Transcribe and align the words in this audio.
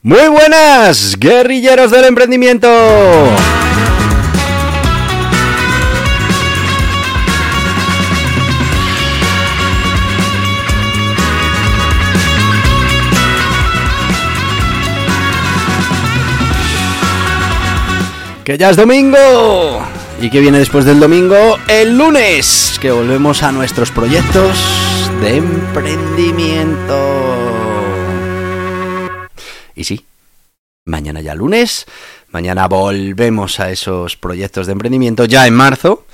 Muy 0.00 0.28
buenas, 0.28 1.16
guerrilleros 1.18 1.90
del 1.90 2.04
emprendimiento. 2.04 2.68
Que 18.44 18.56
ya 18.56 18.70
es 18.70 18.76
domingo. 18.76 19.18
¿Y 20.20 20.30
que 20.30 20.38
viene 20.38 20.60
después 20.60 20.84
del 20.84 21.00
domingo? 21.00 21.58
El 21.66 21.98
lunes, 21.98 22.78
que 22.80 22.92
volvemos 22.92 23.42
a 23.42 23.50
nuestros 23.50 23.90
proyectos 23.90 24.56
de 25.20 25.38
emprendimiento. 25.38 27.37
Y 29.78 29.84
sí, 29.84 30.04
mañana 30.86 31.20
ya 31.20 31.36
lunes, 31.36 31.86
mañana 32.30 32.66
volvemos 32.66 33.60
a 33.60 33.70
esos 33.70 34.16
proyectos 34.16 34.66
de 34.66 34.72
emprendimiento 34.72 35.24
ya 35.24 35.46
en 35.46 35.54
marzo, 35.54 36.04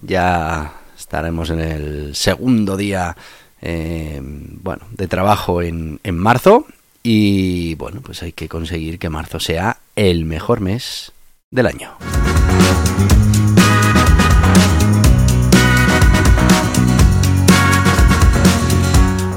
ya 0.00 0.72
estaremos 0.98 1.50
en 1.50 1.60
el 1.60 2.16
segundo 2.16 2.78
día 2.78 3.14
eh, 3.60 4.18
bueno, 4.22 4.86
de 4.92 5.08
trabajo 5.08 5.60
en, 5.60 6.00
en 6.02 6.16
marzo 6.16 6.66
y 7.02 7.74
bueno, 7.74 8.00
pues 8.00 8.22
hay 8.22 8.32
que 8.32 8.48
conseguir 8.48 8.98
que 8.98 9.10
marzo 9.10 9.38
sea 9.40 9.76
el 9.94 10.24
mejor 10.24 10.60
mes 10.60 11.12
del 11.50 11.66
año. 11.66 11.90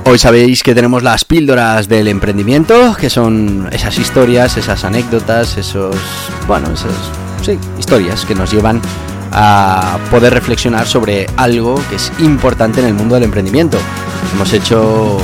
Hoy 0.07 0.19
sabéis 0.19 0.61
que 0.61 0.75
tenemos 0.75 1.01
las 1.01 1.25
píldoras 1.25 1.89
del 1.89 2.07
emprendimiento, 2.07 2.95
que 2.95 3.09
son 3.09 3.67
esas 3.71 3.97
historias, 3.97 4.55
esas 4.55 4.83
anécdotas, 4.83 5.57
esos, 5.57 5.95
bueno, 6.45 6.71
esas, 6.71 6.91
sí, 7.41 7.57
historias 7.79 8.23
que 8.23 8.35
nos 8.35 8.51
llevan 8.51 8.83
a 9.31 9.97
poder 10.11 10.31
reflexionar 10.31 10.85
sobre 10.85 11.25
algo 11.37 11.81
que 11.89 11.95
es 11.95 12.11
importante 12.19 12.81
en 12.81 12.85
el 12.85 12.93
mundo 12.93 13.15
del 13.15 13.23
emprendimiento. 13.23 13.79
Hemos 14.31 14.53
hecho, 14.53 15.17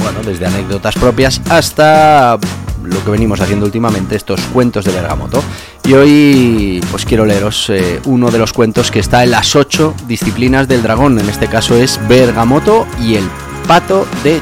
bueno, 0.00 0.20
desde 0.22 0.44
anécdotas 0.44 0.96
propias 0.96 1.40
hasta 1.48 2.38
lo 2.84 3.04
que 3.04 3.10
venimos 3.10 3.40
haciendo 3.40 3.64
últimamente, 3.64 4.16
estos 4.16 4.42
cuentos 4.52 4.84
de 4.84 4.92
Bergamoto. 4.92 5.42
Y 5.84 5.94
hoy 5.94 6.84
pues 6.90 7.06
quiero 7.06 7.24
leeros 7.24 7.70
eh, 7.70 8.00
uno 8.04 8.30
de 8.30 8.38
los 8.38 8.52
cuentos 8.52 8.90
que 8.90 9.00
está 9.00 9.24
en 9.24 9.30
las 9.30 9.56
ocho 9.56 9.94
disciplinas 10.06 10.68
del 10.68 10.82
dragón. 10.82 11.18
En 11.18 11.28
este 11.30 11.46
caso 11.46 11.74
es 11.74 11.98
Bergamoto 12.06 12.86
y 13.00 13.14
el 13.14 13.24
pato 13.66 14.06
de 14.22 14.40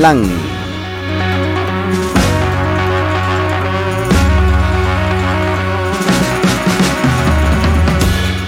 Lang. 0.00 0.26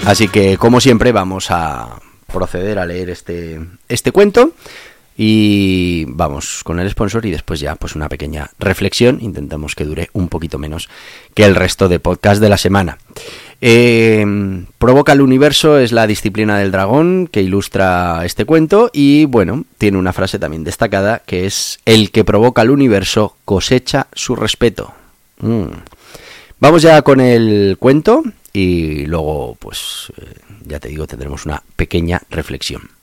Así 0.05 0.27
que, 0.27 0.57
como 0.57 0.79
siempre, 0.79 1.11
vamos 1.11 1.51
a 1.51 1.99
proceder 2.31 2.79
a 2.79 2.85
leer 2.85 3.09
este, 3.09 3.59
este 3.87 4.11
cuento. 4.11 4.53
Y 5.21 6.05
vamos 6.07 6.63
con 6.63 6.79
el 6.79 6.89
sponsor 6.89 7.25
y 7.25 7.31
después 7.31 7.59
ya 7.59 7.75
pues 7.75 7.93
una 7.93 8.07
pequeña 8.07 8.51
reflexión. 8.57 9.17
Intentamos 9.19 9.75
que 9.75 9.83
dure 9.83 10.09
un 10.13 10.29
poquito 10.29 10.57
menos 10.57 10.87
que 11.33 11.43
el 11.43 11.55
resto 11.55 11.89
de 11.89 11.99
podcast 11.99 12.39
de 12.39 12.47
la 12.47 12.55
semana. 12.55 12.97
Eh, 13.59 14.25
provoca 14.77 15.11
el 15.11 15.19
universo 15.19 15.77
es 15.77 15.91
la 15.91 16.07
disciplina 16.07 16.57
del 16.57 16.71
dragón 16.71 17.27
que 17.29 17.41
ilustra 17.41 18.21
este 18.23 18.45
cuento 18.45 18.91
y 18.93 19.25
bueno, 19.25 19.65
tiene 19.77 19.97
una 19.97 20.13
frase 20.13 20.39
también 20.39 20.63
destacada 20.63 21.21
que 21.25 21.45
es 21.45 21.81
el 21.83 22.11
que 22.11 22.23
provoca 22.23 22.61
el 22.61 22.69
universo 22.69 23.35
cosecha 23.43 24.07
su 24.13 24.37
respeto. 24.37 24.93
Mm. 25.41 25.65
Vamos 26.61 26.81
ya 26.81 27.01
con 27.01 27.19
el 27.19 27.75
cuento 27.77 28.23
y 28.53 29.05
luego 29.05 29.57
pues 29.59 30.13
eh, 30.15 30.35
ya 30.65 30.79
te 30.79 30.87
digo 30.87 31.07
tendremos 31.07 31.45
una 31.45 31.61
pequeña 31.75 32.21
reflexión. 32.29 32.98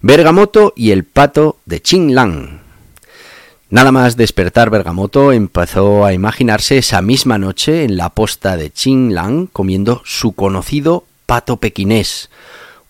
Bergamoto 0.00 0.72
y 0.76 0.92
el 0.92 1.02
pato 1.02 1.58
de 1.66 1.82
Lang. 1.90 2.60
Nada 3.68 3.90
más 3.90 4.16
despertar 4.16 4.70
Bergamoto 4.70 5.32
empezó 5.32 6.04
a 6.04 6.12
imaginarse 6.12 6.78
esa 6.78 7.02
misma 7.02 7.36
noche 7.36 7.82
en 7.82 7.96
la 7.96 8.10
posta 8.10 8.56
de 8.56 8.70
Lang 8.86 9.48
comiendo 9.52 10.00
su 10.04 10.32
conocido 10.32 11.04
pato 11.26 11.56
pequinés, 11.56 12.30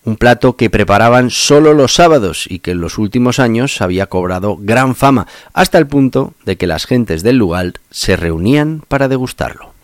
un 0.04 0.16
plato 0.16 0.56
que 0.56 0.68
preparaban 0.68 1.30
solo 1.30 1.72
los 1.72 1.94
sábados 1.94 2.44
y 2.46 2.58
que 2.58 2.72
en 2.72 2.82
los 2.82 2.98
últimos 2.98 3.38
años 3.38 3.80
había 3.80 4.06
cobrado 4.06 4.58
gran 4.60 4.94
fama, 4.94 5.26
hasta 5.54 5.78
el 5.78 5.86
punto 5.86 6.34
de 6.44 6.56
que 6.58 6.66
las 6.66 6.84
gentes 6.84 7.22
del 7.22 7.36
lugar 7.36 7.72
se 7.90 8.16
reunían 8.16 8.82
para 8.86 9.08
degustarlo. 9.08 9.77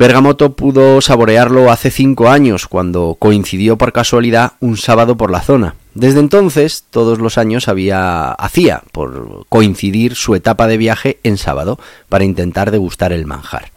Bergamoto 0.00 0.56
pudo 0.56 1.02
saborearlo 1.02 1.70
hace 1.70 1.90
cinco 1.90 2.30
años, 2.30 2.66
cuando 2.66 3.18
coincidió 3.18 3.76
por 3.76 3.92
casualidad 3.92 4.52
un 4.58 4.78
sábado 4.78 5.18
por 5.18 5.30
la 5.30 5.42
zona. 5.42 5.74
Desde 5.92 6.20
entonces, 6.20 6.86
todos 6.88 7.18
los 7.18 7.36
años 7.36 7.68
había 7.68 8.32
hacía 8.32 8.82
por 8.92 9.44
coincidir 9.50 10.14
su 10.14 10.34
etapa 10.34 10.68
de 10.68 10.78
viaje 10.78 11.20
en 11.22 11.36
sábado 11.36 11.78
para 12.08 12.24
intentar 12.24 12.70
degustar 12.70 13.12
el 13.12 13.26
manjar, 13.26 13.72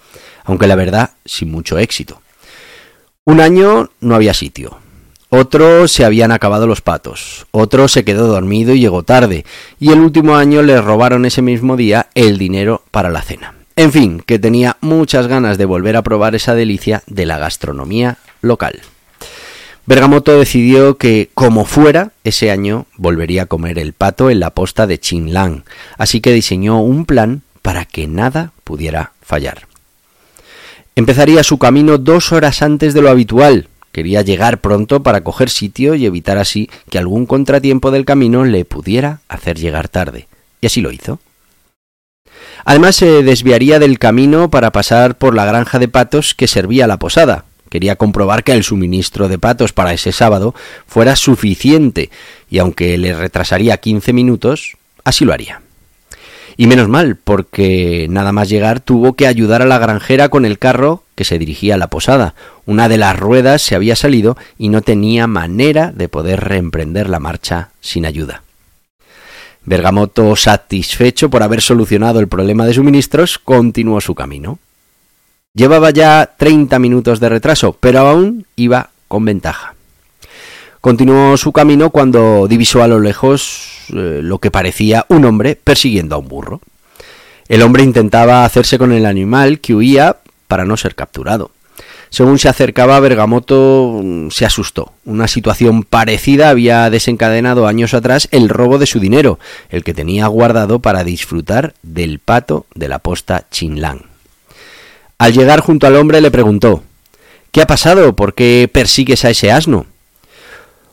aunque 0.45 0.67
la 0.67 0.77
verdad 0.77 1.09
sin 1.25 1.51
mucho 1.51 1.77
éxito. 1.77 2.21
Un 3.25 3.41
año 3.41 3.89
no 3.99 4.15
había 4.15 4.33
sitio. 4.33 4.77
Otro 5.27 5.89
se 5.89 6.05
habían 6.05 6.31
acabado 6.31 6.67
los 6.67 6.79
patos, 6.79 7.47
otro 7.51 7.89
se 7.89 8.05
quedó 8.05 8.27
dormido 8.27 8.73
y 8.73 8.79
llegó 8.79 9.03
tarde, 9.03 9.43
y 9.77 9.91
el 9.91 9.99
último 9.99 10.37
año 10.37 10.61
le 10.61 10.79
robaron 10.79 11.25
ese 11.25 11.41
mismo 11.41 11.75
día 11.75 12.07
el 12.15 12.37
dinero 12.37 12.81
para 12.91 13.09
la 13.09 13.23
cena. 13.23 13.55
En 13.75 13.91
fin, 13.91 14.21
que 14.25 14.37
tenía 14.37 14.77
muchas 14.81 15.27
ganas 15.27 15.57
de 15.57 15.65
volver 15.65 15.95
a 15.95 16.03
probar 16.03 16.35
esa 16.35 16.53
delicia 16.53 17.03
de 17.07 17.25
la 17.25 17.39
gastronomía 17.39 18.17
local. 18.41 18.81
Bergamoto 19.85 20.39
decidió 20.39 20.97
que, 20.97 21.29
como 21.33 21.65
fuera, 21.65 22.11
ese 22.23 22.51
año 22.51 22.85
volvería 22.95 23.43
a 23.43 23.45
comer 23.47 23.79
el 23.79 23.93
pato 23.93 24.29
en 24.29 24.39
la 24.39 24.51
posta 24.51 24.87
de 24.87 24.99
Lang, 25.27 25.63
así 25.97 26.21
que 26.21 26.31
diseñó 26.31 26.81
un 26.81 27.05
plan 27.05 27.41
para 27.61 27.85
que 27.85 28.07
nada 28.07 28.53
pudiera 28.63 29.11
fallar. 29.21 29.67
Empezaría 30.95 31.43
su 31.43 31.57
camino 31.57 31.97
dos 31.97 32.31
horas 32.31 32.61
antes 32.61 32.93
de 32.93 33.01
lo 33.01 33.09
habitual. 33.09 33.67
Quería 33.91 34.21
llegar 34.21 34.61
pronto 34.61 35.03
para 35.03 35.23
coger 35.23 35.49
sitio 35.49 35.95
y 35.95 36.05
evitar 36.05 36.37
así 36.37 36.69
que 36.89 36.99
algún 36.99 37.25
contratiempo 37.25 37.91
del 37.91 38.05
camino 38.05 38.45
le 38.45 38.63
pudiera 38.63 39.21
hacer 39.27 39.57
llegar 39.57 39.89
tarde. 39.89 40.27
Y 40.61 40.67
así 40.67 40.81
lo 40.81 40.91
hizo. 40.91 41.19
Además 42.65 42.95
se 42.95 43.23
desviaría 43.23 43.79
del 43.79 43.99
camino 43.99 44.49
para 44.49 44.71
pasar 44.71 45.17
por 45.17 45.35
la 45.35 45.45
granja 45.45 45.79
de 45.79 45.87
patos 45.87 46.33
que 46.33 46.47
servía 46.47 46.87
la 46.87 46.97
posada. 46.97 47.45
Quería 47.69 47.95
comprobar 47.95 48.43
que 48.43 48.51
el 48.51 48.63
suministro 48.63 49.27
de 49.27 49.39
patos 49.39 49.73
para 49.73 49.93
ese 49.93 50.11
sábado 50.11 50.53
fuera 50.85 51.15
suficiente 51.15 52.09
y 52.49 52.59
aunque 52.59 52.97
le 52.97 53.15
retrasaría 53.15 53.77
15 53.77 54.13
minutos, 54.13 54.77
así 55.03 55.25
lo 55.25 55.33
haría. 55.33 55.61
Y 56.55 56.67
menos 56.67 56.87
mal, 56.87 57.15
porque 57.15 58.05
nada 58.09 58.31
más 58.31 58.47
llegar 58.47 58.79
tuvo 58.79 59.13
que 59.13 59.25
ayudar 59.25 59.63
a 59.63 59.65
la 59.65 59.79
granjera 59.79 60.29
con 60.29 60.45
el 60.45 60.59
carro 60.59 61.03
que 61.15 61.23
se 61.23 61.39
dirigía 61.39 61.75
a 61.75 61.79
la 61.79 61.87
posada. 61.87 62.35
Una 62.65 62.89
de 62.89 62.99
las 62.99 63.17
ruedas 63.17 63.61
se 63.63 63.75
había 63.75 63.95
salido 63.95 64.37
y 64.57 64.69
no 64.69 64.81
tenía 64.81 65.25
manera 65.25 65.91
de 65.91 66.09
poder 66.09 66.41
reemprender 66.41 67.09
la 67.09 67.19
marcha 67.19 67.69
sin 67.81 68.05
ayuda. 68.05 68.43
Bergamoto, 69.65 70.35
satisfecho 70.35 71.29
por 71.29 71.43
haber 71.43 71.61
solucionado 71.61 72.19
el 72.19 72.27
problema 72.27 72.65
de 72.65 72.73
suministros, 72.73 73.39
continuó 73.39 74.01
su 74.01 74.13
camino. 74.13 74.59
Llevaba 75.53 75.91
ya 75.91 76.33
30 76.37 76.79
minutos 76.79 77.19
de 77.19 77.29
retraso, 77.29 77.77
pero 77.79 77.99
aún 77.99 78.45
iba 78.55 78.89
con 79.07 79.23
ventaja. 79.23 79.75
Continuó 80.81 81.37
su 81.37 81.53
camino 81.53 81.91
cuando 81.91 82.45
divisó 82.47 82.83
a 82.83 82.89
lo 82.89 82.99
lejos 82.99 83.85
eh, 83.93 84.19
lo 84.21 84.39
que 84.39 84.51
parecía 84.51 85.05
un 85.07 85.23
hombre 85.23 85.55
persiguiendo 85.55 86.15
a 86.15 86.17
un 86.17 86.27
burro. 86.27 86.59
El 87.47 87.61
hombre 87.61 87.83
intentaba 87.83 88.43
hacerse 88.43 88.77
con 88.77 88.91
el 88.91 89.05
animal 89.05 89.59
que 89.59 89.75
huía 89.75 90.17
para 90.47 90.65
no 90.65 90.75
ser 90.75 90.95
capturado. 90.95 91.51
Según 92.13 92.37
se 92.37 92.47
acercaba, 92.47 92.99
Bergamoto 92.99 93.99
mm, 94.03 94.29
se 94.29 94.45
asustó. 94.45 94.93
Una 95.03 95.27
situación 95.27 95.81
parecida 95.81 96.49
había 96.49 96.87
desencadenado 96.91 97.65
años 97.65 97.95
atrás 97.95 98.27
el 98.29 98.49
robo 98.49 98.77
de 98.77 98.85
su 98.85 98.99
dinero, 98.99 99.39
el 99.71 99.83
que 99.83 99.95
tenía 99.95 100.27
guardado 100.27 100.77
para 100.77 101.03
disfrutar 101.03 101.73
del 101.81 102.19
pato 102.19 102.67
de 102.75 102.87
la 102.87 102.99
posta 102.99 103.47
Chinlán. 103.49 104.03
Al 105.17 105.33
llegar 105.33 105.61
junto 105.61 105.87
al 105.87 105.95
hombre 105.95 106.21
le 106.21 106.29
preguntó 106.29 106.83
¿Qué 107.51 107.63
ha 107.63 107.65
pasado? 107.65 108.15
¿Por 108.15 108.35
qué 108.35 108.69
persigues 108.71 109.25
a 109.25 109.31
ese 109.31 109.51
asno? 109.51 109.87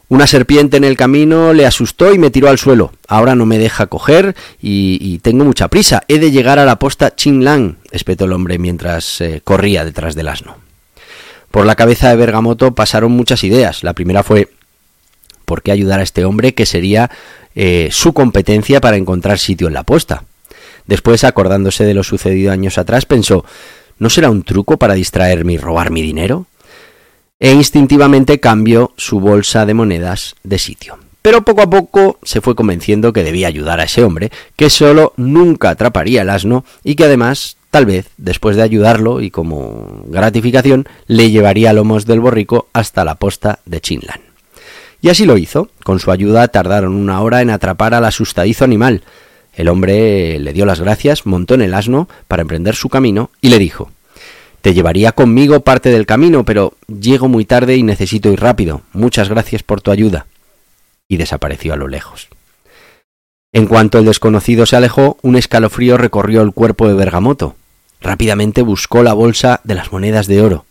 Una 0.09 0.27
serpiente 0.27 0.79
en 0.79 0.85
el 0.85 0.97
camino 0.97 1.53
le 1.53 1.67
asustó 1.67 2.15
y 2.15 2.19
me 2.19 2.31
tiró 2.31 2.49
al 2.49 2.57
suelo. 2.57 2.93
Ahora 3.09 3.35
no 3.35 3.45
me 3.45 3.59
deja 3.59 3.89
coger 3.89 4.35
y, 4.59 5.19
tengo 5.19 5.45
mucha 5.45 5.69
prisa. 5.69 6.03
He 6.09 6.19
de 6.19 6.31
llegar 6.31 6.59
a 6.59 6.65
la 6.65 6.79
posta 6.79 7.15
Chinlang, 7.15 7.77
espetó 7.91 8.25
el 8.25 8.33
hombre 8.33 8.59
mientras 8.59 9.21
eh, 9.21 9.43
corría 9.45 9.85
detrás 9.85 10.15
del 10.15 10.29
asno. 10.29 10.70
Por 11.51 11.67
la 11.67 11.75
cabeza 11.75 12.09
de 12.09 12.17
Bergamoto 12.17 12.73
pasaron 12.75 13.13
muchas 13.13 13.45
ideas. 13.45 13.83
La 13.83 13.93
primera 13.93 14.23
fue 14.23 14.51
¿por 15.45 15.63
qué 15.63 15.73
ayudar 15.73 16.01
a 16.01 16.05
este 16.05 16.25
hombre 16.25 16.55
que 16.55 16.67
sería 16.67 17.11
eh, 17.55 17.89
su 17.91 18.13
competencia 18.13 18.81
para 18.81 18.97
encontrar 18.97 19.39
sitio 19.39 19.69
en 19.69 19.75
la 19.75 19.83
posta? 19.83 20.25
Después, 20.87 21.25
acordándose 21.25 21.85
de 21.85 21.95
lo 21.95 22.03
sucedido 22.05 22.53
años 22.53 22.79
atrás, 22.79 23.07
pensó 23.07 23.45
¿no 23.99 24.11
será 24.11 24.31
un 24.31 24.45
truco 24.45 24.79
para 24.79 24.95
distraerme 24.95 25.55
y 25.55 25.59
robar 25.59 25.91
mi 25.91 26.03
dinero? 26.03 26.47
e 27.41 27.53
instintivamente 27.53 28.39
cambió 28.39 28.93
su 28.97 29.19
bolsa 29.19 29.65
de 29.65 29.75
monedas 29.75 30.37
de 30.45 30.59
sitio. 30.59 30.99
Pero 31.23 31.43
poco 31.43 31.63
a 31.63 31.71
poco 31.71 32.19
se 32.23 32.41
fue 32.41 32.55
convenciendo 32.55 33.13
que 33.13 33.25
debía 33.25 33.49
ayudar 33.49 33.81
a 33.81 33.85
ese 33.85 34.05
hombre, 34.05 34.31
que 34.57 34.71
solo 34.71 35.15
nunca 35.17 35.71
atraparía 35.71 36.23
el 36.23 36.31
asno 36.31 36.65
y 36.85 36.95
que 36.95 37.05
además, 37.05 37.57
tal 37.71 37.87
vez, 37.87 38.09
después 38.17 38.57
de 38.57 38.63
ayudarlo 38.63 39.21
y 39.21 39.31
como 39.31 40.05
gratificación, 40.07 40.87
le 41.07 41.31
llevaría 41.31 41.73
lomos 41.73 42.07
del 42.07 42.21
borrico 42.21 42.69
hasta 42.73 43.05
la 43.05 43.15
posta 43.15 43.61
de 43.65 43.81
Chinlan. 43.81 44.21
Y 45.03 45.09
así 45.09 45.25
lo 45.25 45.39
hizo. 45.39 45.71
Con 45.83 45.99
su 45.99 46.11
ayuda 46.11 46.49
tardaron 46.49 46.95
una 46.95 47.21
hora 47.23 47.41
en 47.41 47.51
atrapar 47.51 47.95
al 47.95 48.05
asustadizo 48.05 48.65
animal. 48.65 49.03
El 49.55 49.69
hombre 49.69 50.39
le 50.39 50.53
dio 50.53 50.67
las 50.67 50.81
gracias, 50.81 51.27
montó 51.27 51.55
en 51.55 51.63
el 51.63 51.75
asno 51.75 52.09
para 52.29 52.43
emprender 52.43 52.75
su 52.75 52.89
camino 52.89 53.31
y 53.41 53.49
le 53.49 53.59
dijo 53.59 53.91
te 54.61 54.75
llevaría 54.75 55.13
conmigo 55.13 55.61
parte 55.61 55.91
del 55.91 56.07
camino, 56.07 56.45
pero 56.45 56.75
llego 56.87 57.29
muy 57.29 57.45
tarde 57.45 57.77
y 57.77 57.83
necesito 57.83 58.31
ir 58.31 58.41
rápido. 58.41 58.83
Muchas 58.93 59.29
gracias 59.29 59.63
por 59.63 59.81
tu 59.81 59.91
ayuda. 59.91 60.27
Y 61.09 61.17
desapareció 61.17 61.73
a 61.73 61.77
lo 61.77 61.89
lejos. 61.89 62.29
En 63.53 63.67
cuanto 63.67 63.99
el 63.99 64.05
desconocido 64.05 64.67
se 64.67 64.77
alejó, 64.77 65.19
un 65.23 65.37
escalofrío 65.37 65.97
recorrió 65.97 66.43
el 66.43 66.53
cuerpo 66.53 66.87
de 66.87 66.95
Bergamoto. 66.95 67.57
Rápidamente 68.01 68.63
buscó 68.63 69.03
la 69.03 69.13
bolsa 69.13 69.61
de 69.65 69.75
las 69.75 69.93
monedas 69.93 70.27
de 70.27 70.41
oro. 70.41 70.65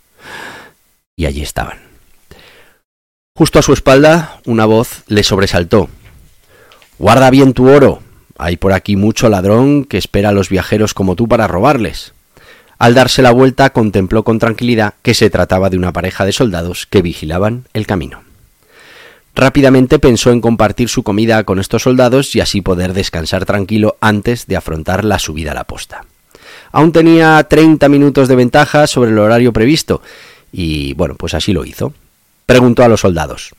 Y 1.16 1.26
allí 1.26 1.42
estaban. 1.42 1.78
Justo 3.36 3.58
a 3.58 3.62
su 3.62 3.72
espalda, 3.72 4.40
una 4.44 4.66
voz 4.66 5.02
le 5.06 5.22
sobresaltó. 5.22 5.88
Guarda 6.98 7.30
bien 7.30 7.54
tu 7.54 7.68
oro. 7.68 8.02
Hay 8.36 8.56
por 8.56 8.72
aquí 8.72 8.96
mucho 8.96 9.28
ladrón 9.28 9.84
que 9.84 9.98
espera 9.98 10.30
a 10.30 10.32
los 10.32 10.48
viajeros 10.48 10.94
como 10.94 11.16
tú 11.16 11.28
para 11.28 11.46
robarles. 11.46 12.12
Al 12.78 12.94
darse 12.94 13.22
la 13.22 13.30
vuelta 13.30 13.70
contempló 13.70 14.24
con 14.24 14.38
tranquilidad 14.38 14.94
que 15.02 15.14
se 15.14 15.30
trataba 15.30 15.70
de 15.70 15.76
una 15.76 15.92
pareja 15.92 16.24
de 16.24 16.32
soldados 16.32 16.86
que 16.86 17.02
vigilaban 17.02 17.64
el 17.74 17.86
camino. 17.86 18.22
Rápidamente 19.34 19.98
pensó 19.98 20.32
en 20.32 20.40
compartir 20.40 20.88
su 20.88 21.02
comida 21.02 21.44
con 21.44 21.58
estos 21.58 21.82
soldados 21.82 22.34
y 22.34 22.40
así 22.40 22.62
poder 22.62 22.92
descansar 22.92 23.44
tranquilo 23.44 23.96
antes 24.00 24.46
de 24.46 24.56
afrontar 24.56 25.04
la 25.04 25.18
subida 25.18 25.52
a 25.52 25.54
la 25.54 25.64
posta. 25.64 26.06
Aún 26.72 26.92
tenía 26.92 27.42
30 27.42 27.88
minutos 27.88 28.28
de 28.28 28.36
ventaja 28.36 28.86
sobre 28.86 29.10
el 29.10 29.18
horario 29.18 29.52
previsto 29.52 30.02
y 30.52 30.94
bueno, 30.94 31.14
pues 31.14 31.34
así 31.34 31.52
lo 31.52 31.64
hizo. 31.64 31.92
Preguntó 32.46 32.82
a 32.82 32.88
los 32.88 33.00
soldados. 33.00 33.52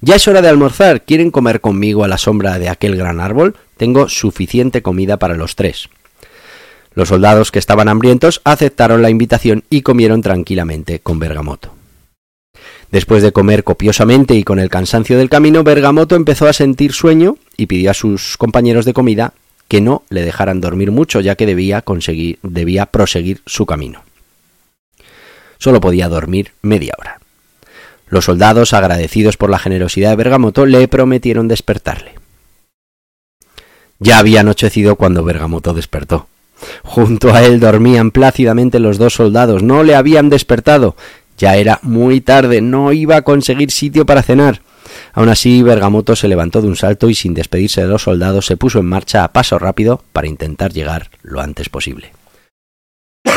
Ya 0.00 0.16
es 0.16 0.26
hora 0.28 0.42
de 0.42 0.48
almorzar. 0.48 1.02
¿Quieren 1.02 1.30
comer 1.30 1.60
conmigo 1.60 2.04
a 2.04 2.08
la 2.08 2.18
sombra 2.18 2.58
de 2.58 2.68
aquel 2.68 2.96
gran 2.96 3.20
árbol? 3.20 3.56
Tengo 3.76 4.08
suficiente 4.08 4.82
comida 4.82 5.18
para 5.18 5.34
los 5.34 5.56
tres. 5.56 5.88
Los 6.94 7.08
soldados 7.08 7.50
que 7.50 7.58
estaban 7.58 7.88
hambrientos 7.88 8.40
aceptaron 8.44 9.02
la 9.02 9.10
invitación 9.10 9.64
y 9.70 9.82
comieron 9.82 10.22
tranquilamente 10.22 11.00
con 11.00 11.18
Bergamoto. 11.18 11.74
Después 12.90 13.22
de 13.22 13.32
comer 13.32 13.62
copiosamente 13.62 14.34
y 14.34 14.42
con 14.42 14.58
el 14.58 14.68
cansancio 14.68 15.16
del 15.16 15.28
camino, 15.28 15.62
Bergamoto 15.62 16.16
empezó 16.16 16.48
a 16.48 16.52
sentir 16.52 16.92
sueño 16.92 17.36
y 17.56 17.66
pidió 17.66 17.92
a 17.92 17.94
sus 17.94 18.36
compañeros 18.36 18.84
de 18.84 18.92
comida 18.92 19.32
que 19.70 19.80
no 19.80 20.02
le 20.08 20.22
dejaran 20.22 20.60
dormir 20.60 20.90
mucho, 20.90 21.20
ya 21.20 21.36
que 21.36 21.46
debía 21.46 21.80
conseguir, 21.82 22.40
debía 22.42 22.86
proseguir 22.86 23.40
su 23.46 23.66
camino. 23.66 24.02
Solo 25.58 25.80
podía 25.80 26.08
dormir 26.08 26.50
media 26.60 26.94
hora. 26.98 27.20
Los 28.08 28.24
soldados, 28.24 28.72
agradecidos 28.72 29.36
por 29.36 29.48
la 29.48 29.60
generosidad 29.60 30.10
de 30.10 30.16
Bergamoto, 30.16 30.66
le 30.66 30.88
prometieron 30.88 31.46
despertarle. 31.46 32.14
Ya 34.00 34.18
había 34.18 34.40
anochecido 34.40 34.96
cuando 34.96 35.22
Bergamoto 35.22 35.72
despertó. 35.72 36.26
Junto 36.82 37.32
a 37.32 37.44
él 37.44 37.60
dormían 37.60 38.10
plácidamente 38.10 38.80
los 38.80 38.98
dos 38.98 39.14
soldados. 39.14 39.62
No 39.62 39.84
le 39.84 39.94
habían 39.94 40.30
despertado. 40.30 40.96
Ya 41.40 41.56
era 41.56 41.78
muy 41.80 42.20
tarde, 42.20 42.60
no 42.60 42.92
iba 42.92 43.16
a 43.16 43.22
conseguir 43.22 43.70
sitio 43.70 44.04
para 44.04 44.22
cenar. 44.22 44.60
Aún 45.14 45.30
así, 45.30 45.62
Bergamoto 45.62 46.14
se 46.14 46.28
levantó 46.28 46.60
de 46.60 46.68
un 46.68 46.76
salto 46.76 47.08
y 47.08 47.14
sin 47.14 47.32
despedirse 47.32 47.80
de 47.80 47.86
los 47.86 48.02
soldados 48.02 48.44
se 48.44 48.58
puso 48.58 48.80
en 48.80 48.84
marcha 48.84 49.24
a 49.24 49.32
paso 49.32 49.58
rápido 49.58 50.04
para 50.12 50.26
intentar 50.26 50.70
llegar 50.70 51.08
lo 51.22 51.40
antes 51.40 51.70
posible. 51.70 52.12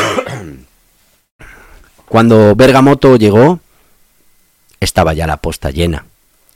Cuando 2.06 2.54
Bergamoto 2.54 3.16
llegó, 3.16 3.60
estaba 4.80 5.14
ya 5.14 5.26
la 5.26 5.38
posta 5.38 5.70
llena, 5.70 6.04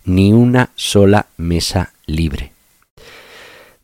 ni 0.05 0.35
una 0.35 0.69
sola 0.75 1.29
mesa 1.39 1.95
libre. 2.05 2.53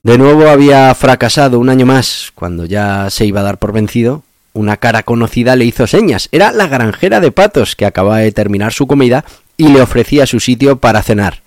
De 0.03 0.19
nuevo 0.19 0.49
había 0.49 0.95
fracasado 0.95 1.59
un 1.59 1.71
año 1.71 1.87
más, 1.87 2.31
cuando 2.35 2.67
ya 2.67 3.09
se 3.09 3.25
iba 3.25 3.41
a 3.41 3.45
dar 3.45 3.59
por 3.59 3.73
vencido. 3.73 4.23
Una 4.55 4.77
cara 4.77 5.03
conocida 5.03 5.57
le 5.57 5.65
hizo 5.65 5.89
señas. 5.89 6.29
Era 6.31 6.53
la 6.53 6.69
granjera 6.69 7.19
de 7.19 7.33
patos 7.33 7.75
que 7.75 7.87
acababa 7.87 8.19
de 8.19 8.31
terminar 8.31 8.73
su 8.73 8.87
comida 8.87 9.25
y 9.57 9.69
le 9.69 9.83
ofrecía 9.83 10.27
su 10.27 10.39
sitio 10.39 10.79
para 10.79 11.03
cenar. 11.03 11.43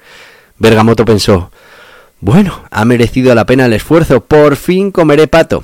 Bergamoto 0.57 1.05
pensó 1.05 1.49
Bueno, 2.19 2.65
ha 2.69 2.83
merecido 2.83 3.33
la 3.33 3.45
pena 3.45 3.65
el 3.65 3.73
esfuerzo. 3.73 4.25
Por 4.25 4.57
fin 4.57 4.91
comeré 4.91 5.27
pato. 5.27 5.63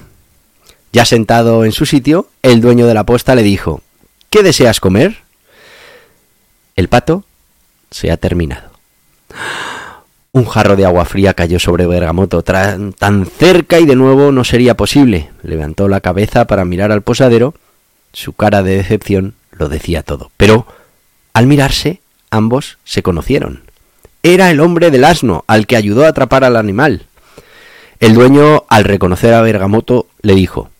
Ya 0.93 1.03
sentado 1.03 1.65
en 1.65 1.73
su 1.73 1.85
sitio, 1.85 2.29
el 2.43 2.61
dueño 2.61 2.87
de 2.87 2.93
la 2.93 3.05
posta 3.05 3.35
le 3.35 3.43
dijo 3.43 3.81
¿Qué 4.29 4.41
deseas 4.41 4.79
comer? 4.79 5.17
El 6.77 6.87
pato 6.87 7.25
se 7.91 8.09
ha 8.09 8.15
terminado. 8.15 8.71
Un 10.35 10.45
jarro 10.45 10.75
de 10.75 10.83
agua 10.83 11.05
fría 11.05 11.35
cayó 11.35 11.59
sobre 11.59 11.85
Bergamoto, 11.85 12.41
tan 12.41 12.95
cerca 13.37 13.79
y 13.79 13.85
de 13.85 13.95
nuevo 13.95 14.31
no 14.31 14.43
sería 14.43 14.75
posible. 14.75 15.29
Levantó 15.43 15.87
la 15.87 16.01
cabeza 16.01 16.47
para 16.47 16.65
mirar 16.65 16.91
al 16.91 17.03
posadero. 17.03 17.53
Su 18.13 18.33
cara 18.33 18.63
de 18.63 18.77
decepción 18.77 19.35
lo 19.51 19.69
decía 19.69 20.01
todo. 20.01 20.31
Pero, 20.35 20.65
al 21.33 21.45
mirarse, 21.45 22.01
ambos 22.31 22.79
se 22.83 23.03
conocieron. 23.03 23.61
Era 24.23 24.49
el 24.49 24.59
hombre 24.59 24.89
del 24.89 25.03
asno, 25.03 25.43
al 25.45 25.67
que 25.67 25.75
ayudó 25.75 26.03
a 26.03 26.07
atrapar 26.07 26.43
al 26.43 26.55
animal. 26.55 27.03
El 27.99 28.15
dueño, 28.15 28.63
al 28.69 28.85
reconocer 28.85 29.35
a 29.35 29.41
Bergamoto, 29.43 30.07
le 30.23 30.33
dijo 30.33 30.71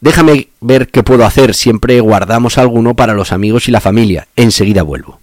Déjame 0.00 0.48
ver 0.60 0.88
qué 0.88 1.04
puedo 1.04 1.24
hacer, 1.24 1.54
siempre 1.54 2.00
guardamos 2.00 2.58
alguno 2.58 2.94
para 2.94 3.14
los 3.14 3.30
amigos 3.30 3.68
y 3.68 3.70
la 3.70 3.80
familia. 3.80 4.26
Enseguida 4.34 4.82
vuelvo. 4.82 5.19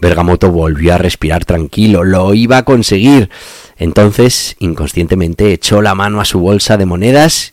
Bergamoto 0.00 0.50
volvió 0.50 0.94
a 0.94 0.98
respirar 0.98 1.44
tranquilo, 1.44 2.04
lo 2.04 2.32
iba 2.34 2.58
a 2.58 2.64
conseguir. 2.64 3.30
Entonces, 3.76 4.56
inconscientemente, 4.58 5.52
echó 5.52 5.82
la 5.82 5.94
mano 5.94 6.20
a 6.20 6.24
su 6.24 6.40
bolsa 6.40 6.76
de 6.76 6.86
monedas 6.86 7.52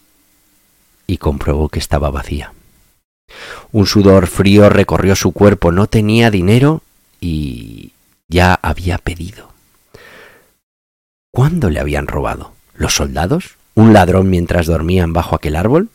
y 1.07 1.17
comprobó 1.17 1.69
que 1.69 1.79
estaba 1.79 2.09
vacía. 2.09 2.53
Un 3.71 3.85
sudor 3.85 4.27
frío 4.27 4.69
recorrió 4.69 5.15
su 5.15 5.33
cuerpo, 5.33 5.71
no 5.71 5.87
tenía 5.87 6.31
dinero 6.31 6.81
y 7.19 7.91
ya 8.29 8.57
había 8.61 8.97
pedido. 8.97 9.49
¿Cuándo 11.31 11.69
le 11.69 11.79
habían 11.79 12.07
robado? 12.07 12.53
¿Los 12.73 12.95
soldados? 12.95 13.57
¿Un 13.75 13.93
ladrón 13.93 14.29
mientras 14.29 14.65
dormían 14.65 15.13
bajo 15.13 15.35
aquel 15.35 15.55
árbol? 15.55 15.89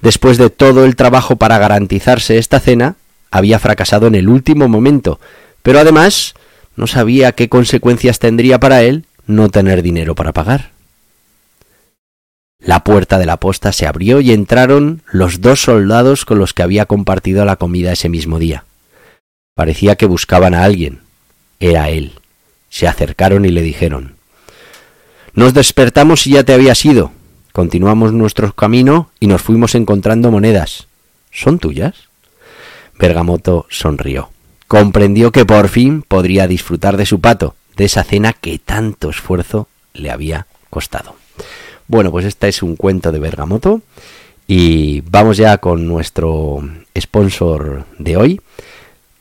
Después 0.00 0.36
de 0.36 0.50
todo 0.50 0.84
el 0.84 0.96
trabajo 0.96 1.36
para 1.36 1.58
garantizarse 1.58 2.38
esta 2.38 2.58
cena, 2.58 2.96
había 3.30 3.60
fracasado 3.60 4.08
en 4.08 4.16
el 4.16 4.28
último 4.28 4.68
momento 4.68 5.20
pero 5.62 5.80
además 5.80 6.34
no 6.76 6.86
sabía 6.86 7.32
qué 7.32 7.48
consecuencias 7.48 8.18
tendría 8.18 8.58
para 8.60 8.82
él 8.82 9.06
no 9.26 9.48
tener 9.48 9.82
dinero 9.82 10.14
para 10.14 10.32
pagar. 10.32 10.72
La 12.58 12.84
puerta 12.84 13.18
de 13.18 13.26
la 13.26 13.38
posta 13.38 13.72
se 13.72 13.86
abrió 13.86 14.20
y 14.20 14.32
entraron 14.32 15.02
los 15.10 15.40
dos 15.40 15.62
soldados 15.62 16.24
con 16.24 16.38
los 16.38 16.54
que 16.54 16.62
había 16.62 16.86
compartido 16.86 17.44
la 17.44 17.56
comida 17.56 17.92
ese 17.92 18.08
mismo 18.08 18.38
día. 18.38 18.64
Parecía 19.54 19.96
que 19.96 20.06
buscaban 20.06 20.54
a 20.54 20.62
alguien. 20.62 21.00
Era 21.58 21.90
él. 21.90 22.12
Se 22.70 22.86
acercaron 22.86 23.44
y 23.44 23.48
le 23.48 23.62
dijeron 23.62 24.14
Nos 25.34 25.54
despertamos 25.54 26.26
y 26.26 26.30
ya 26.30 26.44
te 26.44 26.54
habías 26.54 26.84
ido. 26.84 27.12
Continuamos 27.52 28.12
nuestro 28.12 28.52
camino 28.54 29.10
y 29.20 29.26
nos 29.26 29.42
fuimos 29.42 29.74
encontrando 29.74 30.30
monedas. 30.30 30.86
¿Son 31.30 31.58
tuyas? 31.58 32.08
Bergamoto 32.98 33.66
sonrió. 33.68 34.31
Comprendió 34.72 35.32
que 35.32 35.44
por 35.44 35.68
fin 35.68 36.00
podría 36.00 36.46
disfrutar 36.46 36.96
de 36.96 37.04
su 37.04 37.20
pato, 37.20 37.54
de 37.76 37.84
esa 37.84 38.04
cena 38.04 38.32
que 38.32 38.58
tanto 38.58 39.10
esfuerzo 39.10 39.68
le 39.92 40.10
había 40.10 40.46
costado. 40.70 41.14
Bueno, 41.88 42.10
pues 42.10 42.24
este 42.24 42.48
es 42.48 42.62
un 42.62 42.76
cuento 42.76 43.12
de 43.12 43.18
Bergamoto 43.18 43.82
y 44.46 45.02
vamos 45.02 45.36
ya 45.36 45.58
con 45.58 45.86
nuestro 45.86 46.66
sponsor 46.98 47.84
de 47.98 48.16
hoy, 48.16 48.40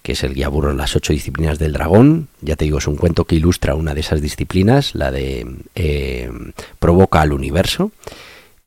que 0.01 0.13
es 0.13 0.24
el 0.24 0.36
guía 0.36 0.48
burro 0.48 0.72
Las 0.72 0.96
ocho 0.96 1.12
disciplinas 1.12 1.60
del 1.60 1.74
dragón. 1.74 2.29
Ya 2.39 2.55
te 2.55 2.63
digo, 2.63 2.77
es 2.77 2.88
un 2.88 2.96
cuento 2.96 3.25
que 3.25 3.36
ilustra 3.36 3.75
una 3.75 3.93
de 3.93 4.00
esas 4.00 4.22
disciplinas, 4.22 4.96
la 4.96 5.12
de 5.12 5.46
eh, 5.75 6.31
Provoca 6.79 7.20
al 7.20 7.34
universo. 7.34 7.91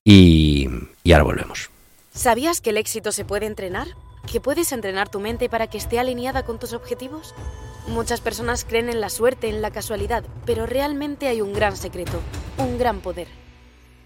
Y, 0.04 0.68
y 1.02 1.12
ahora 1.12 1.24
volvemos. 1.24 1.70
¿Sabías 2.12 2.60
que 2.60 2.68
el 2.68 2.76
éxito 2.76 3.10
se 3.10 3.24
puede 3.24 3.46
entrenar? 3.46 3.88
¿Que 4.30 4.40
puedes 4.40 4.72
entrenar 4.72 5.08
tu 5.08 5.20
mente 5.20 5.48
para 5.48 5.68
que 5.68 5.78
esté 5.78 5.98
alineada 5.98 6.44
con 6.44 6.58
tus 6.58 6.72
objetivos? 6.72 7.34
Muchas 7.86 8.20
personas 8.20 8.64
creen 8.64 8.88
en 8.88 9.00
la 9.00 9.10
suerte, 9.10 9.48
en 9.48 9.62
la 9.62 9.70
casualidad, 9.70 10.24
pero 10.46 10.66
realmente 10.66 11.28
hay 11.28 11.40
un 11.40 11.52
gran 11.52 11.76
secreto, 11.76 12.18
un 12.58 12.78
gran 12.78 13.00
poder. 13.00 13.28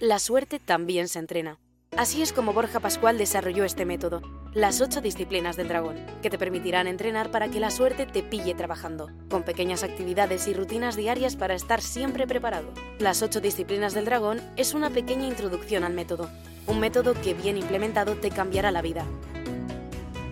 La 0.01 0.19
suerte 0.19 0.59
también 0.59 1.09
se 1.09 1.21
entrena. 1.21 1.59
Así 1.97 2.21
es 2.21 2.33
como 2.33 2.53
Borja 2.53 2.81
Pascual 2.81 3.17
desarrolló 3.17 3.65
este 3.65 3.87
método, 3.87 4.21
las 4.53 4.81
ocho 4.81 5.01
disciplinas 5.01 5.57
del 5.57 5.69
dragón, 5.69 5.97
que 6.21 6.29
te 6.31 6.39
permitirán 6.39 6.87
entrenar 6.87 7.31
para 7.31 7.49
que 7.49 7.61
la 7.61 7.71
suerte 7.71 8.05
te 8.05 8.23
pille 8.23 8.55
trabajando, 8.55 9.11
con 9.31 9.43
pequeñas 9.43 9.83
actividades 9.83 10.47
y 10.49 10.55
rutinas 10.55 10.97
diarias 10.97 11.37
para 11.37 11.55
estar 11.55 11.81
siempre 11.81 12.27
preparado. 12.27 12.69
Las 12.99 13.23
ocho 13.23 13.41
disciplinas 13.41 13.95
del 13.95 14.05
dragón 14.05 14.43
es 14.57 14.75
una 14.75 14.91
pequeña 14.91 15.27
introducción 15.27 15.83
al 15.83 15.95
método, 15.95 16.29
un 16.67 16.79
método 16.79 17.15
que 17.15 17.35
bien 17.35 17.57
implementado 17.57 18.17
te 18.17 18.31
cambiará 18.31 18.71
la 18.71 18.83
vida. 18.83 19.07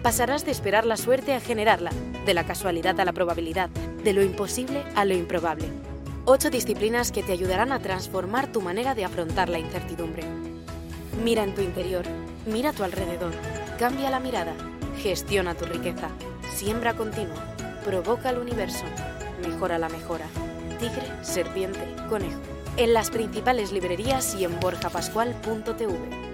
Pasarás 0.07 0.45
de 0.45 0.53
esperar 0.53 0.87
la 0.87 0.97
suerte 0.97 1.35
a 1.35 1.41
generarla, 1.41 1.91
de 2.25 2.33
la 2.33 2.47
casualidad 2.47 3.01
a 3.01 3.05
la 3.05 3.13
probabilidad, 3.13 3.71
de 4.05 4.13
lo 4.13 4.23
imposible 4.23 4.85
a 4.95 5.05
lo 5.05 5.15
improbable. 5.15 5.67
Ocho 6.27 6.49
disciplinas 6.49 7.11
que 7.11 7.25
te 7.25 7.33
ayudarán 7.33 7.73
a 7.73 7.81
transformar 7.81 8.53
tu 8.53 8.61
manera 8.61 8.95
de 8.95 9.05
afrontar 9.05 9.49
la 9.49 9.59
incertidumbre. 9.59 10.23
Mira 11.25 11.43
en 11.43 11.57
tu 11.57 11.61
interior, 11.61 12.05
mira 12.47 12.71
a 12.71 12.73
tu 12.73 12.85
alrededor, 12.85 13.33
cambia 13.81 14.09
la 14.09 14.21
mirada, 14.21 14.55
gestiona 15.03 15.57
tu 15.57 15.65
riqueza, 15.65 16.11
siembra 16.55 16.95
continua, 16.95 17.57
provoca 17.85 18.31
el 18.31 18.39
universo, 18.39 18.85
mejora 19.45 19.77
la 19.77 19.89
mejora. 19.89 20.27
Tigre, 20.79 21.11
serpiente, 21.23 21.85
conejo. 22.09 22.39
En 22.77 22.95
las 22.95 23.11
principales 23.11 23.73
librerías 23.73 24.37
y 24.37 24.45
en 24.45 24.61
borjapascual.tv. 24.61 26.26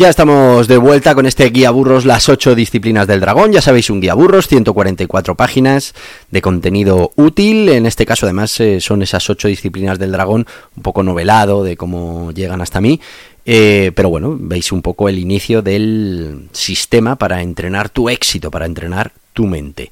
Ya 0.00 0.08
estamos 0.08 0.66
de 0.66 0.78
vuelta 0.78 1.14
con 1.14 1.26
este 1.26 1.50
guía 1.50 1.70
burros, 1.70 2.06
las 2.06 2.30
ocho 2.30 2.54
disciplinas 2.54 3.06
del 3.06 3.20
dragón. 3.20 3.52
Ya 3.52 3.60
sabéis, 3.60 3.90
un 3.90 4.00
guía 4.00 4.14
burros, 4.14 4.48
144 4.48 5.34
páginas 5.34 5.94
de 6.30 6.40
contenido 6.40 7.12
útil. 7.16 7.68
En 7.68 7.84
este 7.84 8.06
caso, 8.06 8.24
además, 8.24 8.58
eh, 8.60 8.80
son 8.80 9.02
esas 9.02 9.28
ocho 9.28 9.46
disciplinas 9.46 9.98
del 9.98 10.12
dragón, 10.12 10.46
un 10.74 10.82
poco 10.82 11.02
novelado 11.02 11.62
de 11.62 11.76
cómo 11.76 12.32
llegan 12.32 12.62
hasta 12.62 12.80
mí. 12.80 12.98
Eh, 13.44 13.92
pero 13.94 14.08
bueno, 14.08 14.38
veis 14.40 14.72
un 14.72 14.80
poco 14.80 15.06
el 15.06 15.18
inicio 15.18 15.60
del 15.60 16.48
sistema 16.52 17.16
para 17.16 17.42
entrenar 17.42 17.90
tu 17.90 18.08
éxito, 18.08 18.50
para 18.50 18.64
entrenar 18.64 19.12
tu 19.34 19.46
mente. 19.46 19.90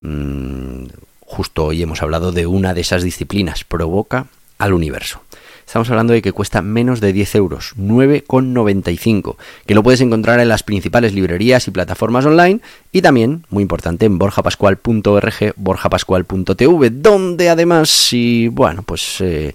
Mm, 0.00 0.86
justo 1.20 1.66
hoy 1.66 1.82
hemos 1.82 2.00
hablado 2.00 2.32
de 2.32 2.46
una 2.46 2.72
de 2.72 2.80
esas 2.80 3.02
disciplinas, 3.02 3.62
provoca 3.64 4.28
al 4.56 4.72
universo. 4.72 5.20
Estamos 5.66 5.90
hablando 5.90 6.12
de 6.12 6.22
que 6.22 6.32
cuesta 6.32 6.62
menos 6.62 7.00
de 7.00 7.12
10 7.12 7.34
euros, 7.36 7.74
9,95, 7.76 9.36
que 9.66 9.74
lo 9.74 9.82
puedes 9.82 10.00
encontrar 10.00 10.40
en 10.40 10.48
las 10.48 10.62
principales 10.62 11.14
librerías 11.14 11.66
y 11.66 11.70
plataformas 11.70 12.24
online 12.26 12.60
y 12.92 13.02
también, 13.02 13.44
muy 13.50 13.62
importante, 13.62 14.06
en 14.06 14.18
borjapascual.org, 14.18 15.54
borjapascual.tv, 15.56 16.90
donde 16.90 17.48
además, 17.48 17.90
si, 17.90 18.48
bueno, 18.48 18.82
pues... 18.82 19.20
Eh, 19.20 19.54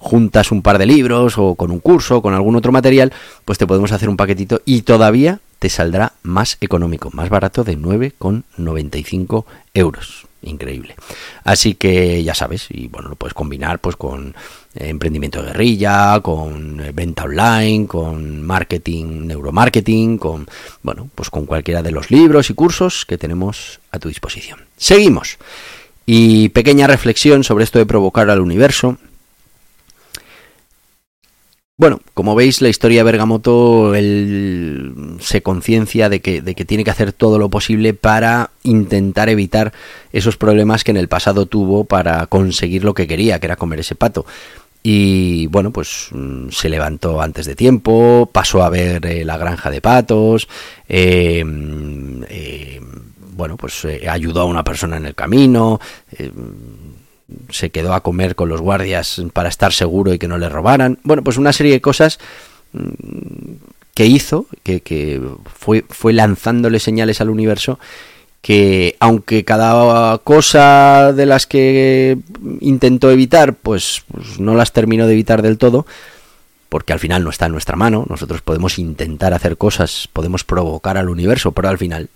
juntas 0.00 0.52
un 0.52 0.62
par 0.62 0.78
de 0.78 0.86
libros 0.86 1.38
o 1.38 1.56
con 1.56 1.72
un 1.72 1.80
curso 1.80 2.18
o 2.18 2.22
con 2.22 2.32
algún 2.32 2.54
otro 2.54 2.70
material, 2.70 3.12
pues 3.44 3.58
te 3.58 3.66
podemos 3.66 3.90
hacer 3.90 4.08
un 4.08 4.16
paquetito 4.16 4.62
y 4.64 4.82
todavía 4.82 5.40
te 5.58 5.68
saldrá 5.68 6.12
más 6.22 6.56
económico, 6.60 7.10
más 7.12 7.28
barato 7.28 7.64
de 7.64 7.76
9,95 7.76 9.44
euros 9.74 10.27
increíble. 10.42 10.94
Así 11.44 11.74
que 11.74 12.22
ya 12.22 12.34
sabes, 12.34 12.66
y 12.70 12.88
bueno, 12.88 13.08
lo 13.08 13.16
puedes 13.16 13.34
combinar 13.34 13.80
pues 13.80 13.96
con 13.96 14.34
eh, 14.74 14.88
emprendimiento 14.88 15.42
de 15.42 15.48
guerrilla, 15.48 16.20
con 16.20 16.80
eh, 16.80 16.92
venta 16.92 17.24
online, 17.24 17.86
con 17.86 18.42
marketing, 18.42 19.26
neuromarketing, 19.26 20.18
con 20.18 20.46
bueno, 20.82 21.08
pues 21.14 21.30
con 21.30 21.46
cualquiera 21.46 21.82
de 21.82 21.90
los 21.90 22.10
libros 22.10 22.50
y 22.50 22.54
cursos 22.54 23.04
que 23.04 23.18
tenemos 23.18 23.80
a 23.90 23.98
tu 23.98 24.08
disposición. 24.08 24.60
Seguimos. 24.76 25.38
Y 26.06 26.48
pequeña 26.50 26.86
reflexión 26.86 27.44
sobre 27.44 27.64
esto 27.64 27.78
de 27.78 27.86
provocar 27.86 28.30
al 28.30 28.40
universo. 28.40 28.96
Bueno, 31.78 32.00
como 32.12 32.34
veis, 32.34 32.60
la 32.60 32.68
historia 32.68 33.00
de 33.00 33.04
Bergamoto 33.04 33.94
él 33.94 35.16
se 35.20 35.42
conciencia 35.42 36.08
de 36.08 36.20
que, 36.20 36.42
tiene 36.42 36.82
que 36.82 36.90
hacer 36.90 37.12
todo 37.12 37.38
lo 37.38 37.50
posible 37.50 37.94
para 37.94 38.50
intentar 38.64 39.28
evitar 39.28 39.72
esos 40.12 40.36
problemas 40.36 40.82
que 40.82 40.90
en 40.90 40.96
el 40.96 41.06
pasado 41.06 41.46
tuvo 41.46 41.84
para 41.84 42.26
conseguir 42.26 42.82
lo 42.82 42.94
que 42.94 43.06
quería, 43.06 43.38
que 43.38 43.46
era 43.46 43.54
comer 43.54 43.78
ese 43.78 43.94
pato. 43.94 44.26
Y 44.82 45.46
bueno, 45.46 45.70
pues 45.70 46.08
mm, 46.10 46.48
se 46.48 46.68
levantó 46.68 47.22
antes 47.22 47.46
de 47.46 47.54
tiempo, 47.54 48.28
pasó 48.32 48.64
a 48.64 48.70
ver 48.70 49.06
eh, 49.06 49.24
la 49.24 49.36
granja 49.36 49.70
de 49.70 49.80
patos, 49.80 50.48
eh, 50.88 51.44
eh, 52.28 52.80
bueno, 53.36 53.56
pues 53.56 53.86
ayudó 54.10 54.40
a 54.40 54.46
una 54.46 54.64
persona 54.64 54.96
en 54.96 55.06
el 55.06 55.14
camino, 55.14 55.78
se 57.50 57.70
quedó 57.70 57.94
a 57.94 58.02
comer 58.02 58.34
con 58.34 58.48
los 58.48 58.60
guardias 58.60 59.22
para 59.32 59.48
estar 59.48 59.72
seguro 59.72 60.12
y 60.12 60.18
que 60.18 60.28
no 60.28 60.38
le 60.38 60.48
robaran. 60.48 60.98
Bueno, 61.02 61.22
pues 61.22 61.36
una 61.36 61.52
serie 61.52 61.72
de 61.72 61.80
cosas 61.80 62.18
mm, 62.72 63.52
que 63.94 64.06
hizo, 64.06 64.46
que, 64.62 65.20
fue, 65.54 65.84
fue 65.88 66.12
lanzándole 66.12 66.80
señales 66.80 67.20
al 67.20 67.30
universo 67.30 67.78
que 68.40 68.96
aunque 69.00 69.44
cada 69.44 70.18
cosa 70.18 71.12
de 71.12 71.26
las 71.26 71.46
que 71.46 72.18
intentó 72.60 73.10
evitar, 73.10 73.54
pues, 73.54 74.04
pues, 74.12 74.38
no 74.38 74.54
las 74.54 74.72
terminó 74.72 75.06
de 75.06 75.14
evitar 75.14 75.42
del 75.42 75.58
todo, 75.58 75.86
porque 76.68 76.92
al 76.92 77.00
final 77.00 77.24
no 77.24 77.30
está 77.30 77.46
en 77.46 77.52
nuestra 77.52 77.76
mano, 77.76 78.06
nosotros 78.08 78.42
podemos 78.42 78.78
intentar 78.78 79.34
hacer 79.34 79.56
cosas, 79.56 80.08
podemos 80.12 80.44
provocar 80.44 80.96
al 80.96 81.08
universo, 81.08 81.52
pero 81.52 81.68
al 81.68 81.78
final 81.78 82.10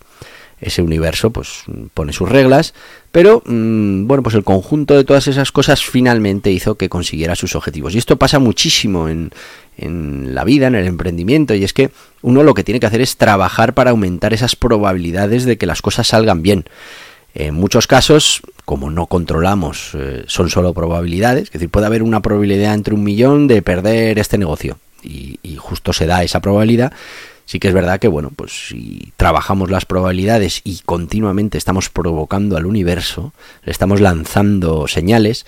ese 0.63 0.81
universo 0.81 1.31
pues 1.31 1.65
pone 1.93 2.13
sus 2.13 2.29
reglas, 2.29 2.73
pero 3.11 3.43
mm, 3.45 4.07
bueno, 4.07 4.23
pues 4.23 4.37
el 4.37 4.45
conjunto 4.45 4.97
de 4.97 5.05
todas 5.05 5.27
esas 5.27 5.51
cosas 5.51 5.85
finalmente 5.85 6.51
hizo 6.53 6.77
que 6.77 6.89
consiguiera 6.89 7.35
sus 7.35 7.57
objetivos. 7.57 7.95
Y 7.95 7.99
esto 7.99 8.17
pasa 8.17 8.39
muchísimo 8.39 9.09
en, 9.09 9.31
en 9.77 10.35
la 10.35 10.45
vida, 10.45 10.69
en 10.69 10.77
el 10.77 10.87
emprendimiento, 10.87 11.55
y 11.55 11.65
es 11.65 11.73
que 11.73 11.91
uno 12.23 12.45
lo 12.45 12.55
que 12.55 12.63
tiene 12.63 12.79
que 12.79 12.87
hacer 12.87 13.01
es 13.01 13.17
trabajar 13.17 13.75
para 13.75 13.91
aumentar 13.91 14.33
esas 14.33 14.55
probabilidades 14.55 15.45
de 15.45 15.59
que 15.59 15.67
las 15.67 15.83
cosas 15.83 16.07
salgan 16.07 16.43
bien. 16.43 16.65
En 17.35 17.55
muchos 17.55 17.87
casos, 17.87 18.43
como 18.65 18.91
no 18.91 19.07
controlamos, 19.07 19.93
eh, 19.95 20.23
son 20.29 20.49
solo 20.49 20.75
probabilidades, 20.75 21.45
es 21.45 21.53
decir, 21.53 21.71
puede 21.71 21.87
haber 21.87 22.03
una 22.03 22.23
probabilidad 22.23 22.75
entre 22.75 22.95
un 22.95 23.03
millón 23.03 23.49
de 23.49 23.63
perder 23.63 24.19
este 24.21 24.39
negocio, 24.39 24.79
y, 25.03 25.41
y 25.43 25.57
justo 25.57 25.93
se 25.93 26.07
da 26.07 26.23
esa 26.23 26.41
probabilidad, 26.41 26.93
Sí 27.53 27.61
que 27.61 27.69
es 27.69 27.75
verdad 27.75 28.01
que, 28.01 28.09
bueno, 28.09 28.31
pues 28.35 28.69
si 28.69 29.13
trabajamos 29.19 29.71
las 29.71 29.85
probabilidades 29.85 30.63
y 30.65 30.79
continuamente 30.87 31.59
estamos 31.59 31.91
provocando 31.91 32.57
al 32.57 32.65
universo, 32.65 33.35
le 33.63 33.73
estamos 33.73 34.01
lanzando 34.01 34.89
señales, 34.89 35.45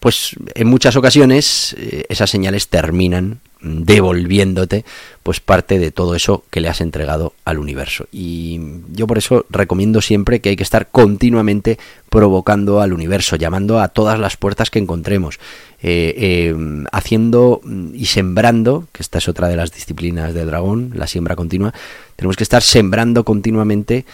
pues 0.00 0.34
en 0.54 0.66
muchas 0.66 0.96
ocasiones 0.96 1.76
eh, 1.78 2.06
esas 2.08 2.30
señales 2.30 2.68
terminan 2.68 3.40
devolviéndote 3.62 4.84
pues 5.22 5.40
parte 5.40 5.78
de 5.78 5.92
todo 5.92 6.16
eso 6.16 6.44
que 6.50 6.60
le 6.60 6.68
has 6.68 6.80
entregado 6.80 7.32
al 7.44 7.58
universo. 7.58 8.06
Y 8.10 8.60
yo 8.92 9.06
por 9.06 9.18
eso 9.18 9.46
recomiendo 9.50 10.00
siempre 10.00 10.40
que 10.40 10.50
hay 10.50 10.56
que 10.56 10.64
estar 10.64 10.88
continuamente 10.88 11.78
provocando 12.10 12.80
al 12.80 12.92
universo 12.92 13.36
llamando 13.36 13.80
a 13.80 13.88
todas 13.88 14.18
las 14.18 14.36
puertas 14.36 14.70
que 14.70 14.80
encontremos 14.80 15.38
eh, 15.82 16.14
eh, 16.16 16.84
haciendo 16.92 17.60
y 17.94 18.06
sembrando 18.06 18.86
que 18.92 19.02
esta 19.02 19.18
es 19.18 19.28
otra 19.28 19.48
de 19.48 19.56
las 19.56 19.72
disciplinas 19.72 20.34
del 20.34 20.46
dragón 20.46 20.92
la 20.94 21.06
siembra 21.06 21.34
continua 21.34 21.72
tenemos 22.16 22.36
que 22.36 22.44
estar 22.44 22.62
sembrando 22.62 23.24
continuamente 23.24 24.04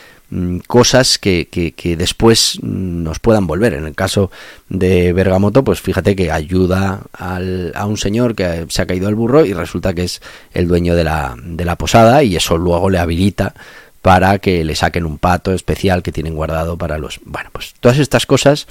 cosas 0.66 1.18
que, 1.18 1.48
que, 1.48 1.96
después 1.96 2.58
nos 2.62 3.18
puedan 3.18 3.46
volver. 3.46 3.74
En 3.74 3.86
el 3.86 3.94
caso 3.94 4.30
de 4.68 5.12
Bergamoto, 5.12 5.64
pues 5.64 5.80
fíjate 5.80 6.14
que 6.14 6.30
ayuda 6.30 7.02
al, 7.12 7.72
a 7.74 7.86
un 7.86 7.96
señor 7.96 8.34
que 8.34 8.66
se 8.68 8.82
ha 8.82 8.86
caído 8.86 9.08
al 9.08 9.14
burro 9.14 9.46
y 9.46 9.54
resulta 9.54 9.94
que 9.94 10.04
es 10.04 10.20
el 10.52 10.68
dueño 10.68 10.94
de 10.94 11.04
la, 11.04 11.34
de 11.42 11.64
la 11.64 11.76
posada 11.76 12.22
y 12.22 12.36
eso 12.36 12.58
luego 12.58 12.90
le 12.90 12.98
habilita 12.98 13.54
para 14.02 14.38
que 14.38 14.64
le 14.64 14.74
saquen 14.74 15.06
un 15.06 15.18
pato 15.18 15.52
especial 15.52 16.02
que 16.02 16.12
tienen 16.12 16.34
guardado 16.34 16.76
para 16.76 16.98
los... 16.98 17.20
Bueno, 17.24 17.50
pues 17.52 17.74
todas 17.80 17.98
estas 17.98 18.26
cosas 18.26 18.66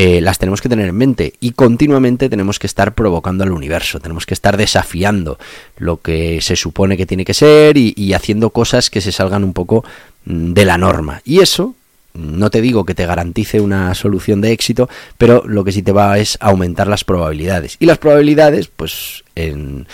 eh, 0.00 0.20
las 0.20 0.38
tenemos 0.38 0.62
que 0.62 0.68
tener 0.68 0.88
en 0.88 0.94
mente 0.94 1.32
y 1.40 1.50
continuamente 1.50 2.28
tenemos 2.28 2.60
que 2.60 2.68
estar 2.68 2.94
provocando 2.94 3.42
al 3.42 3.50
universo, 3.50 3.98
tenemos 3.98 4.26
que 4.26 4.34
estar 4.34 4.56
desafiando 4.56 5.40
lo 5.76 6.00
que 6.00 6.40
se 6.40 6.54
supone 6.54 6.96
que 6.96 7.04
tiene 7.04 7.24
que 7.24 7.34
ser 7.34 7.76
y, 7.76 8.12
haciendo 8.12 8.50
cosas 8.50 8.90
que 8.90 9.00
se 9.00 9.10
salgan 9.10 9.42
un 9.42 9.52
poco 9.52 9.84
mm, 10.24 10.52
de 10.52 10.64
la 10.64 10.78
norma. 10.78 11.20
Y 11.24 11.40
eso, 11.40 11.74
no 12.14 12.48
te 12.48 12.60
digo 12.60 12.84
que 12.84 12.94
te 12.94 13.06
garantice 13.06 13.60
una 13.60 13.92
solución 13.96 14.40
de 14.40 14.52
éxito, 14.52 14.88
pero 15.16 15.42
lo 15.44 15.64
que 15.64 15.72
sí 15.72 15.82
te 15.82 15.90
va 15.90 16.16
es 16.16 16.38
aumentar 16.40 16.86
las 16.86 17.02
probabilidades. 17.02 17.74
Y 17.80 17.86
las 17.86 17.98
probabilidades, 17.98 18.68
pues 18.68 19.24
en, 19.34 19.88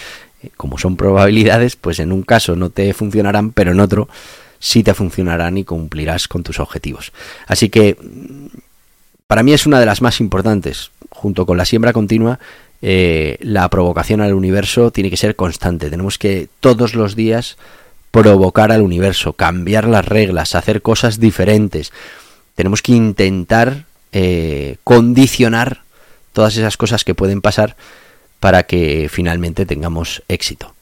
como 0.59 0.77
son 0.77 0.97
probabilidades, 0.99 1.77
pues 1.77 1.99
en 1.99 2.13
un 2.13 2.25
caso 2.25 2.57
no 2.57 2.69
te 2.69 2.93
funcionarán, 2.93 3.53
pero 3.53 3.73
en 3.73 3.81
otro 3.81 4.11
sí 4.59 4.83
te 4.83 4.93
funcionarán 4.93 5.57
y 5.57 5.65
cumplirás 5.65 6.29
con 6.29 6.43
tus 6.43 6.61
objetivos. 6.61 7.15
Así 7.47 7.71
que 7.71 7.97
para 9.26 9.43
mí 9.43 9.52
es 9.52 9.66
una 9.66 9.81
de 9.81 9.87
las 9.87 10.02
más 10.02 10.21
importantes, 10.21 10.90
junto 11.11 11.47
con 11.47 11.57
la 11.57 11.64
siembra 11.64 11.93
continua. 11.93 12.38
Eh, 12.83 13.38
la 13.40 13.69
provocación 13.71 14.21
al 14.21 14.35
universo 14.35 14.90
tiene 14.90 15.11
que 15.11 15.16
ser 15.16 15.37
constante. 15.37 15.90
Tenemos 15.90 16.19
que 16.19 16.49
todos 16.61 16.95
los 16.95 17.16
días 17.16 17.57
provocar 18.11 18.71
al 18.71 18.83
universo, 18.83 19.33
cambiar 19.33 19.88
las 19.88 20.04
reglas, 20.04 20.54
hacer 20.54 20.83
cosas 20.83 21.19
diferentes. 21.19 21.93
Tenemos 22.54 22.83
que 22.83 22.93
intentar 22.93 23.87
eh, 24.12 24.76
condicionar 24.85 25.83
todas 26.33 26.57
esas 26.57 26.76
cosas 26.76 27.04
que 27.04 27.14
pueden 27.14 27.40
pasar 27.40 27.76
para 28.38 28.64
que 28.64 29.09
finalmente 29.11 29.66
tengamos 29.66 30.23
éxito. 30.28 30.75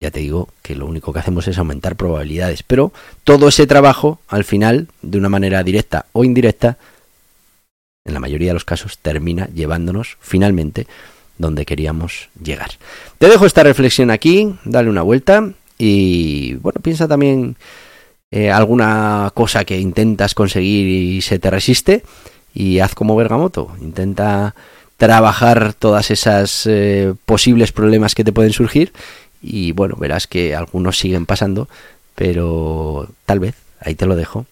Ya 0.00 0.12
te 0.12 0.20
digo 0.20 0.50
que 0.62 0.76
lo 0.76 0.86
único 0.86 1.12
que 1.12 1.18
hacemos 1.18 1.48
es 1.48 1.58
aumentar 1.58 1.96
probabilidades, 1.96 2.62
pero 2.62 2.92
todo 3.24 3.48
ese 3.48 3.66
trabajo, 3.66 4.20
al 4.28 4.44
final, 4.44 4.86
de 5.02 5.18
una 5.18 5.28
manera 5.28 5.64
directa 5.64 6.06
o 6.12 6.22
indirecta, 6.22 6.76
en 8.04 8.14
la 8.14 8.20
mayoría 8.20 8.48
de 8.48 8.54
los 8.54 8.64
casos, 8.64 8.98
termina 8.98 9.48
llevándonos 9.48 10.16
finalmente 10.20 10.86
donde 11.38 11.64
queríamos 11.64 12.28
llegar. 12.42 12.70
Te 13.18 13.28
dejo 13.28 13.46
esta 13.46 13.62
reflexión 13.62 14.10
aquí, 14.10 14.54
dale 14.64 14.90
una 14.90 15.02
vuelta 15.02 15.52
y 15.78 16.54
bueno, 16.54 16.80
piensa 16.82 17.06
también 17.06 17.56
eh, 18.30 18.50
alguna 18.50 19.30
cosa 19.34 19.64
que 19.64 19.78
intentas 19.78 20.34
conseguir 20.34 20.86
y 20.86 21.20
se 21.22 21.38
te 21.38 21.50
resiste 21.50 22.02
y 22.52 22.80
haz 22.80 22.94
como 22.94 23.16
Bergamoto, 23.16 23.70
intenta 23.80 24.54
trabajar 24.96 25.74
todas 25.74 26.10
esas 26.10 26.66
eh, 26.66 27.14
posibles 27.24 27.72
problemas 27.72 28.14
que 28.14 28.24
te 28.24 28.32
pueden 28.32 28.52
surgir 28.52 28.92
y 29.40 29.70
bueno, 29.72 29.94
verás 29.96 30.26
que 30.26 30.56
algunos 30.56 30.98
siguen 30.98 31.24
pasando, 31.24 31.68
pero 32.16 33.08
tal 33.24 33.38
vez, 33.38 33.54
ahí 33.80 33.94
te 33.94 34.06
lo 34.06 34.16
dejo, 34.16 34.46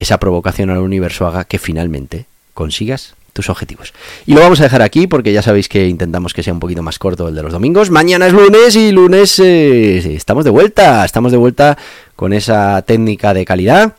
esa 0.00 0.18
provocación 0.18 0.70
al 0.70 0.78
universo 0.78 1.26
haga 1.26 1.44
que 1.44 1.58
finalmente 1.58 2.26
consigas 2.54 3.14
tus 3.32 3.50
objetivos. 3.50 3.92
Y 4.26 4.34
lo 4.34 4.40
vamos 4.40 4.60
a 4.60 4.64
dejar 4.64 4.80
aquí 4.80 5.06
porque 5.06 5.32
ya 5.32 5.42
sabéis 5.42 5.68
que 5.68 5.88
intentamos 5.88 6.32
que 6.32 6.42
sea 6.42 6.52
un 6.52 6.60
poquito 6.60 6.82
más 6.82 6.98
corto 6.98 7.28
el 7.28 7.34
de 7.34 7.42
los 7.42 7.52
domingos. 7.52 7.90
Mañana 7.90 8.28
es 8.28 8.32
lunes 8.32 8.76
y 8.76 8.92
lunes 8.92 9.38
eh, 9.40 10.14
estamos 10.14 10.44
de 10.44 10.50
vuelta, 10.50 11.04
estamos 11.04 11.32
de 11.32 11.38
vuelta 11.38 11.76
con 12.16 12.32
esa 12.32 12.80
técnica 12.82 13.34
de 13.34 13.44
calidad. 13.44 13.96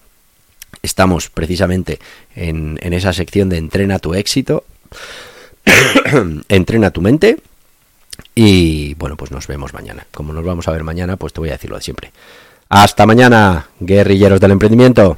Estamos 0.82 1.30
precisamente 1.30 2.00
en, 2.36 2.80
en 2.82 2.94
esa 2.94 3.12
sección 3.12 3.50
de 3.50 3.58
entrena 3.58 4.00
tu 4.00 4.14
éxito 4.14 4.64
entrena 6.50 6.92
tu 6.92 7.02
mente 7.02 7.38
y 8.34 8.94
bueno, 8.96 9.18
pues 9.18 9.32
nos 9.32 9.48
vemos 9.48 9.74
mañana. 9.74 10.06
Como 10.12 10.34
nos 10.34 10.44
vamos 10.44 10.68
a 10.68 10.72
ver 10.72 10.84
mañana, 10.84 11.18
pues 11.18 11.34
te 11.34 11.40
voy 11.40 11.50
a 11.50 11.54
decirlo 11.54 11.78
de 11.78 11.84
siempre. 11.84 12.12
Hasta 12.70 13.06
mañana, 13.06 13.68
guerrilleros 13.80 14.40
del 14.40 14.52
emprendimiento. 14.52 15.18